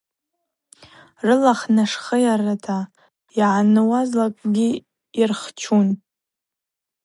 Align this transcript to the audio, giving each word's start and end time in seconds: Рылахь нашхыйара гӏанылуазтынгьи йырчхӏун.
Рылахь 1.25 1.65
нашхыйара 1.75 2.53
гӏанылуазтынгьи 3.33 4.69
йырчхӏун. 5.19 5.89